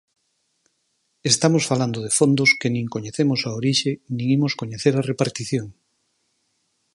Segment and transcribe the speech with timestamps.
[1.31, 5.67] Estamos falando de fondos que nin coñecemos a orixe nin imos coñecer a repartición.